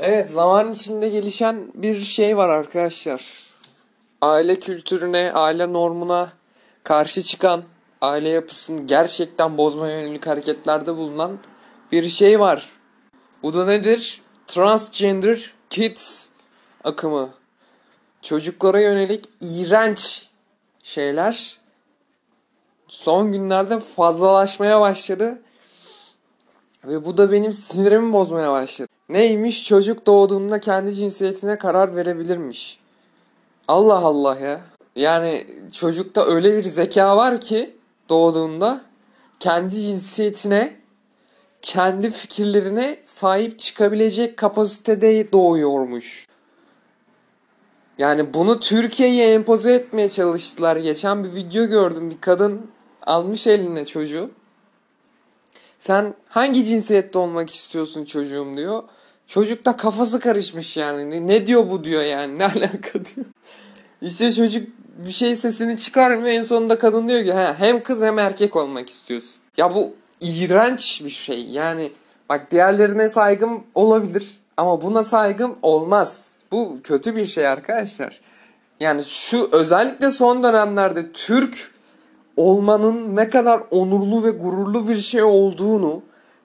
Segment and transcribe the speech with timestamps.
[0.00, 3.50] Evet zaman içinde gelişen bir şey var arkadaşlar.
[4.20, 6.32] Aile kültürüne, aile normuna
[6.84, 7.64] karşı çıkan,
[8.00, 11.38] aile yapısını gerçekten bozmaya yönelik hareketlerde bulunan
[11.92, 12.70] bir şey var.
[13.42, 14.22] Bu da nedir?
[14.46, 16.28] Transgender Kids
[16.84, 17.30] akımı.
[18.22, 20.28] Çocuklara yönelik iğrenç
[20.82, 21.58] şeyler
[22.88, 25.42] son günlerde fazlalaşmaya başladı.
[26.84, 28.95] Ve bu da benim sinirimi bozmaya başladı.
[29.08, 32.78] Neymiş çocuk doğduğunda kendi cinsiyetine karar verebilirmiş.
[33.68, 34.60] Allah Allah ya.
[34.96, 37.76] Yani çocukta öyle bir zeka var ki
[38.08, 38.80] doğduğunda
[39.40, 40.76] kendi cinsiyetine,
[41.62, 46.26] kendi fikirlerine sahip çıkabilecek kapasitede doğuyormuş.
[47.98, 50.76] Yani bunu Türkiye'ye empoze etmeye çalıştılar.
[50.76, 52.10] Geçen bir video gördüm.
[52.10, 52.70] Bir kadın
[53.02, 54.30] almış eline çocuğu.
[55.78, 58.82] Sen hangi cinsiyette olmak istiyorsun çocuğum diyor.
[59.26, 61.26] Çocuk da kafası karışmış yani.
[61.26, 62.38] Ne diyor bu diyor yani.
[62.38, 63.26] Ne alaka diyor.
[64.02, 64.68] İşte çocuk
[65.06, 66.34] bir şey sesini çıkarmıyor.
[66.34, 69.34] En sonunda kadın diyor ki hem kız hem erkek olmak istiyorsun.
[69.56, 71.46] Ya bu iğrenç bir şey.
[71.46, 71.92] Yani
[72.28, 74.36] bak diğerlerine saygım olabilir.
[74.56, 76.36] Ama buna saygım olmaz.
[76.52, 78.20] Bu kötü bir şey arkadaşlar.
[78.80, 81.70] Yani şu özellikle son dönemlerde Türk
[82.36, 86.02] olmanın ne kadar onurlu ve gururlu bir şey olduğunu,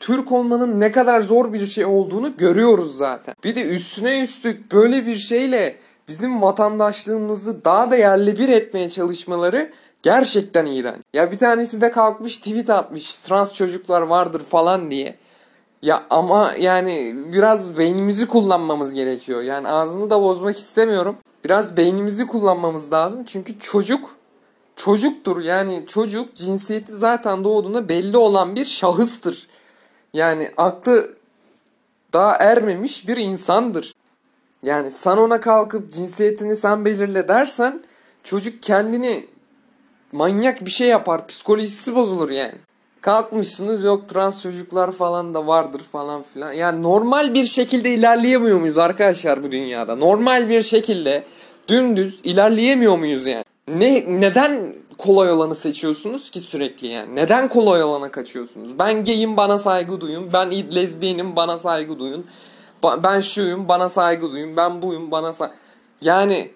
[0.00, 3.34] Türk olmanın ne kadar zor bir şey olduğunu görüyoruz zaten.
[3.44, 5.76] Bir de üstüne üstlük böyle bir şeyle
[6.08, 9.70] bizim vatandaşlığımızı daha değerli bir etmeye çalışmaları
[10.02, 11.02] gerçekten iğrenç.
[11.14, 15.16] Ya bir tanesi de kalkmış tweet atmış trans çocuklar vardır falan diye.
[15.82, 19.42] Ya ama yani biraz beynimizi kullanmamız gerekiyor.
[19.42, 21.16] Yani ağzımı da bozmak istemiyorum.
[21.44, 23.24] Biraz beynimizi kullanmamız lazım.
[23.26, 24.16] Çünkü çocuk
[24.76, 25.42] çocuktur.
[25.42, 29.48] Yani çocuk cinsiyeti zaten doğduğunda belli olan bir şahıstır.
[30.14, 31.14] Yani aklı
[32.12, 33.94] daha ermemiş bir insandır.
[34.62, 37.82] Yani sen ona kalkıp cinsiyetini sen belirle dersen
[38.22, 39.26] çocuk kendini
[40.12, 41.26] manyak bir şey yapar.
[41.26, 42.54] Psikolojisi bozulur yani.
[43.00, 46.52] Kalkmışsınız yok trans çocuklar falan da vardır falan filan.
[46.52, 49.96] Yani normal bir şekilde ilerleyemiyor muyuz arkadaşlar bu dünyada?
[49.96, 51.24] Normal bir şekilde
[51.68, 53.44] dümdüz ilerleyemiyor muyuz yani?
[53.68, 57.16] Ne neden kolay olanı seçiyorsunuz ki sürekli yani?
[57.16, 58.78] Neden kolay olana kaçıyorsunuz?
[58.78, 60.32] Ben gayim bana saygı duyun.
[60.32, 62.26] Ben lezbiyenim bana saygı duyun.
[63.02, 64.56] Ben şuyum bana saygı duyun.
[64.56, 65.54] Ben buyum bana saygı...
[66.00, 66.50] Yani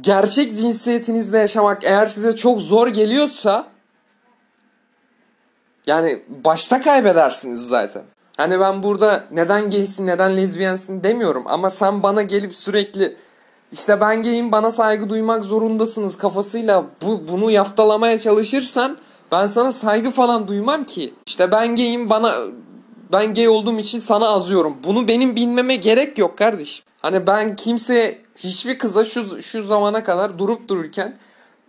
[0.00, 3.66] gerçek cinsiyetinizle yaşamak eğer size çok zor geliyorsa
[5.86, 8.02] yani başta kaybedersiniz zaten.
[8.36, 13.16] Hani ben burada neden gaysin neden lezbiyensin demiyorum ama sen bana gelip sürekli
[13.74, 18.96] işte ben gayim bana saygı duymak zorundasınız kafasıyla bu bunu yaftalamaya çalışırsan
[19.32, 21.14] ben sana saygı falan duymam ki.
[21.26, 22.34] İşte ben gayim bana
[23.12, 24.76] ben gay olduğum için sana azıyorum.
[24.84, 26.84] Bunu benim bilmeme gerek yok kardeşim.
[27.02, 31.16] Hani ben kimse hiçbir kıza şu şu zamana kadar durup dururken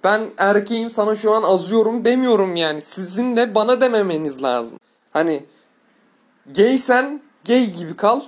[0.04, 2.82] ben erkeğim sana şu an azıyorum demiyorum yani.
[2.82, 4.78] Sizin de bana dememeniz lazım.
[5.14, 5.46] Hani
[6.56, 8.22] gaysen gay gibi kal.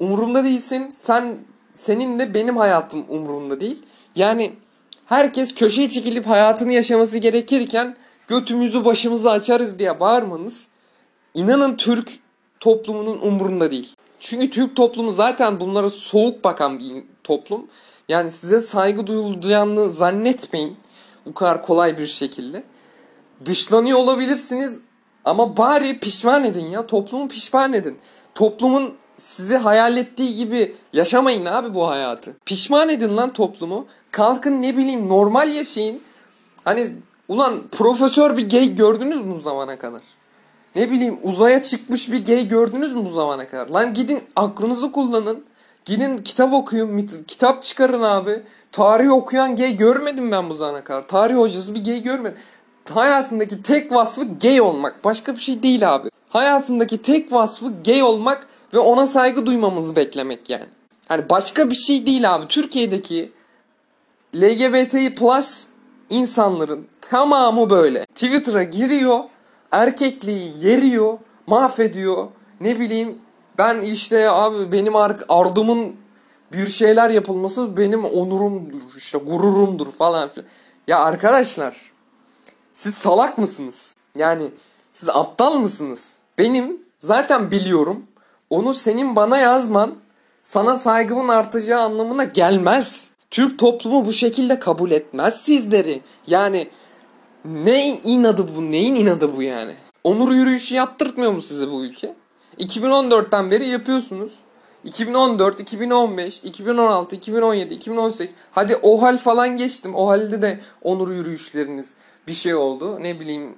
[0.00, 0.90] Umurumda değilsin.
[0.90, 1.38] Sen
[1.74, 3.82] senin de benim hayatım umurumda değil.
[4.16, 4.52] Yani
[5.06, 7.96] herkes köşeye çekilip hayatını yaşaması gerekirken
[8.28, 10.68] götümüzü başımızı açarız diye bağırmanız
[11.34, 12.10] inanın Türk
[12.60, 13.94] toplumunun umurunda değil.
[14.20, 17.66] Çünkü Türk toplumu zaten bunlara soğuk bakan bir toplum.
[18.08, 20.76] Yani size saygı duyulacağını zannetmeyin
[21.26, 22.64] bu kadar kolay bir şekilde.
[23.44, 24.80] Dışlanıyor olabilirsiniz
[25.24, 26.86] ama bari pişman edin ya.
[26.86, 27.98] Toplumu pişman edin.
[28.34, 32.36] Toplumun sizi hayal ettiği gibi yaşamayın abi bu hayatı.
[32.44, 33.86] Pişman edin lan toplumu.
[34.10, 36.00] Kalkın ne bileyim normal yaşayın.
[36.64, 36.88] Hani
[37.28, 40.02] ulan profesör bir gay gördünüz mü bu zamana kadar?
[40.76, 43.68] Ne bileyim uzaya çıkmış bir gay gördünüz mü bu zamana kadar?
[43.68, 45.44] Lan gidin aklınızı kullanın.
[45.84, 48.42] Gidin kitap okuyun, kitap çıkarın abi.
[48.72, 51.08] Tarih okuyan gay görmedim ben bu zamana kadar.
[51.08, 52.38] Tarih hocası bir gay görmedim.
[52.90, 55.04] Hayatındaki tek vasfı gay olmak.
[55.04, 56.08] Başka bir şey değil abi.
[56.28, 60.66] Hayatındaki tek vasfı gay olmak ve ona saygı duymamızı beklemek yani.
[61.08, 62.48] Hani başka bir şey değil abi.
[62.48, 63.32] Türkiye'deki
[64.36, 65.66] LGBTİ plus
[66.10, 68.04] insanların tamamı böyle.
[68.06, 69.20] Twitter'a giriyor,
[69.72, 72.28] erkekliği yeriyor, mahvediyor.
[72.60, 73.18] Ne bileyim
[73.58, 74.96] ben işte abi benim
[75.28, 75.96] ardımın
[76.52, 80.48] bir şeyler yapılması benim onurumdur, işte gururumdur falan filan.
[80.88, 81.76] Ya arkadaşlar
[82.72, 83.94] siz salak mısınız?
[84.16, 84.50] Yani
[84.92, 86.18] siz aptal mısınız?
[86.38, 88.06] Benim zaten biliyorum
[88.54, 89.94] onu senin bana yazman
[90.42, 93.10] sana saygımın artacağı anlamına gelmez.
[93.30, 96.00] Türk toplumu bu şekilde kabul etmez sizleri.
[96.26, 96.68] Yani
[97.44, 98.70] ne inadı bu?
[98.70, 99.74] Neyin inadı bu yani?
[100.04, 102.14] Onur yürüyüşü yaptırtmıyor mu size bu ülke?
[102.58, 104.32] 2014'ten beri yapıyorsunuz.
[104.84, 109.94] 2014, 2015, 2016, 2017, 2018 hadi OHAL falan geçtim.
[109.94, 111.94] OHAL'de de onur yürüyüşleriniz
[112.26, 113.02] bir şey oldu.
[113.02, 113.54] Ne bileyim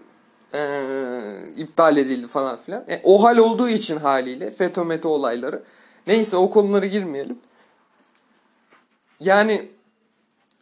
[0.55, 1.21] ee,
[1.57, 2.85] iptal edildi falan filan.
[2.89, 5.63] E, OHAL olduğu için haliyle FETÖ METÖ olayları.
[6.07, 7.39] Neyse o konulara girmeyelim.
[9.21, 9.69] Yani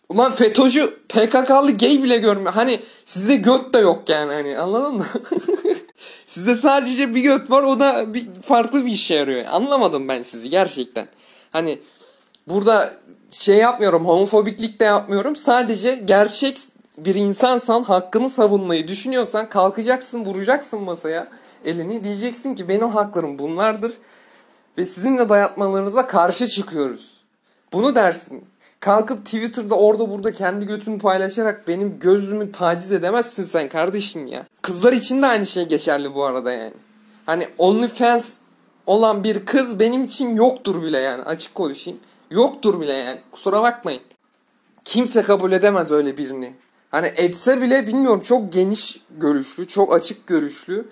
[0.08, 2.52] ulan FETÖ'cü PKK'lı gay bile görmüyor.
[2.52, 5.06] Hani sizde göt de yok yani hani anladın mı?
[6.26, 9.44] sizde sadece bir göt var o da bir farklı bir işe yarıyor.
[9.50, 11.08] Anlamadım ben sizi gerçekten.
[11.50, 11.78] Hani
[12.48, 12.94] burada
[13.30, 15.36] şey yapmıyorum homofobiklik de yapmıyorum.
[15.36, 16.58] Sadece gerçek
[16.98, 21.28] bir insansan hakkını savunmayı düşünüyorsan kalkacaksın vuracaksın masaya
[21.64, 23.92] elini diyeceksin ki benim haklarım bunlardır
[24.78, 27.20] ve sizinle dayatmalarınıza karşı çıkıyoruz.
[27.72, 28.44] Bunu dersin.
[28.80, 34.46] Kalkıp Twitter'da orada burada kendi götünü paylaşarak benim gözümü taciz edemezsin sen kardeşim ya.
[34.62, 36.74] Kızlar için de aynı şey geçerli bu arada yani.
[37.26, 38.38] Hani OnlyFans
[38.86, 42.00] olan bir kız benim için yoktur bile yani açık konuşayım.
[42.30, 44.02] Yoktur bile yani kusura bakmayın.
[44.84, 46.54] Kimse kabul edemez öyle birini.
[46.94, 50.88] Hani etse bile bilmiyorum çok geniş görüşlü, çok açık görüşlü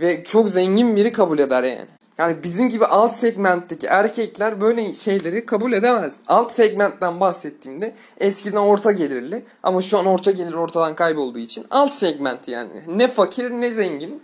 [0.00, 1.86] ve çok zengin biri kabul eder yani.
[2.18, 6.20] Yani bizim gibi alt segmentteki erkekler böyle şeyleri kabul edemez.
[6.28, 11.94] Alt segmentten bahsettiğimde eskiden orta gelirli ama şu an orta gelir ortadan kaybolduğu için alt
[11.94, 12.82] segment yani.
[12.86, 14.22] Ne fakir ne zengin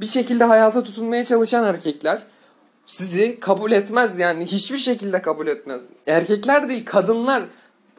[0.00, 2.22] bir şekilde hayata tutunmaya çalışan erkekler
[2.86, 5.80] sizi kabul etmez yani hiçbir şekilde kabul etmez.
[6.06, 7.42] Erkekler değil kadınlar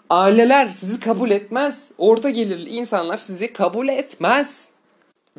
[0.10, 1.92] aileler sizi kabul etmez.
[1.98, 4.70] Orta gelirli insanlar sizi kabul etmez.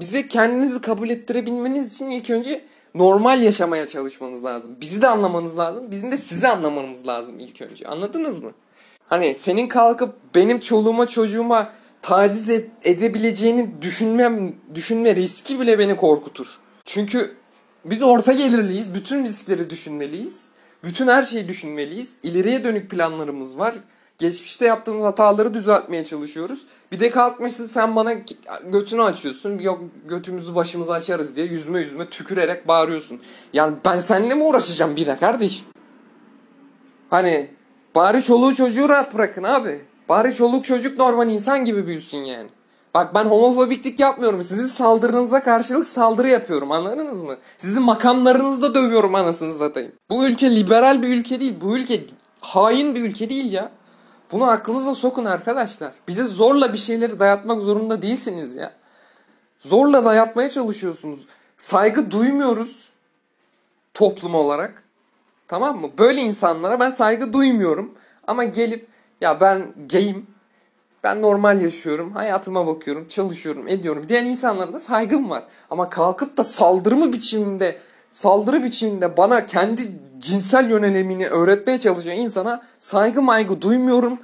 [0.01, 4.77] Bize kendinizi kabul ettirebilmeniz için ilk önce normal yaşamaya çalışmanız lazım.
[4.81, 5.91] Bizi de anlamanız lazım.
[5.91, 7.87] Bizim de sizi anlamamız lazım ilk önce.
[7.87, 8.51] Anladınız mı?
[9.09, 11.73] Hani senin kalkıp benim çoluğuma çocuğuma
[12.03, 12.51] taciz
[12.85, 16.47] edebileceğini düşünmem, düşünme riski bile beni korkutur.
[16.85, 17.35] Çünkü
[17.85, 18.95] biz orta gelirliyiz.
[18.95, 20.49] Bütün riskleri düşünmeliyiz.
[20.85, 22.19] Bütün her şeyi düşünmeliyiz.
[22.23, 23.75] İleriye dönük planlarımız var.
[24.19, 26.67] Geçmişte yaptığımız hataları düzeltmeye çalışıyoruz.
[26.93, 28.13] Bir de kalkmışsın sen bana
[28.65, 29.59] götünü açıyorsun.
[29.59, 33.21] Yok götümüzü başımızı açarız diye yüzme yüzme tükürerek bağırıyorsun.
[33.53, 35.65] Yani ben seninle mi uğraşacağım bir de kardeş?
[37.11, 37.51] Hani
[37.95, 39.81] bari çoluğu çocuğu rahat bırakın abi.
[40.09, 42.49] Bari çoluk çocuk normal insan gibi büyüsün yani.
[42.95, 44.43] Bak ben homofobiklik yapmıyorum.
[44.43, 47.37] Sizin saldırınıza karşılık saldırı yapıyorum anladınız mı?
[47.59, 49.93] Sizin makamlarınızda dövüyorum anasını satayım.
[50.11, 51.55] Bu ülke liberal bir ülke değil.
[51.61, 52.01] Bu ülke
[52.41, 53.78] hain bir ülke değil ya.
[54.33, 55.93] Bunu aklınıza sokun arkadaşlar.
[56.09, 58.73] Bize zorla bir şeyleri dayatmak zorunda değilsiniz ya.
[59.59, 61.27] Zorla dayatmaya çalışıyorsunuz.
[61.57, 62.93] Saygı duymuyoruz
[63.95, 64.83] toplum olarak.
[65.49, 65.91] Tamam mı?
[65.99, 67.95] Böyle insanlara ben saygı duymuyorum.
[68.27, 68.89] Ama gelip
[69.21, 70.27] ya ben gayim,
[71.05, 75.45] ben normal yaşıyorum, hayatıma bakıyorum, çalışıyorum, ediyorum diyen insanlara da saygım var.
[75.71, 77.79] Ama kalkıp da saldırı mı biçiminde,
[78.13, 84.19] saldırı biçiminde bana kendi cinsel yönelimini öğretmeye çalışan insana saygı maygı duymuyorum.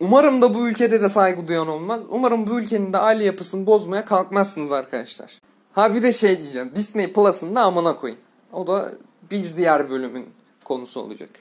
[0.00, 2.02] Umarım da bu ülkede de saygı duyan olmaz.
[2.08, 5.40] Umarım bu ülkenin de aile yapısını bozmaya kalkmazsınız arkadaşlar.
[5.72, 6.70] Ha bir de şey diyeceğim.
[6.74, 8.16] Disney Plus'ın da amına koyun.
[8.52, 8.92] O da
[9.30, 10.26] bir diğer bölümün
[10.64, 11.30] konusu olacak.